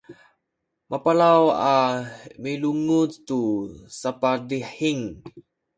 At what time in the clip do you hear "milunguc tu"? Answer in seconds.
2.41-3.39